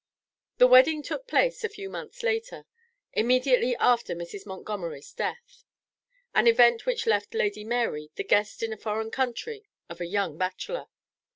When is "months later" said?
1.87-2.65